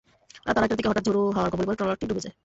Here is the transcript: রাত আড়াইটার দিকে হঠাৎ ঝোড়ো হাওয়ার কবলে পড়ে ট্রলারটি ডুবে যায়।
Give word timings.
রাত 0.47 0.55
আড়াইটার 0.57 0.77
দিকে 0.79 0.89
হঠাৎ 0.91 1.03
ঝোড়ো 1.07 1.21
হাওয়ার 1.35 1.51
কবলে 1.51 1.67
পড়ে 1.67 1.79
ট্রলারটি 1.79 2.05
ডুবে 2.09 2.23
যায়। 2.25 2.35